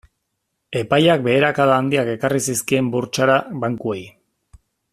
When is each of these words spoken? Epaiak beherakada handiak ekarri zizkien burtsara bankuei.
Epaiak 0.79 1.25
beherakada 1.27 1.75
handiak 1.81 2.09
ekarri 2.13 2.41
zizkien 2.47 2.89
burtsara 2.97 3.37
bankuei. 3.65 4.01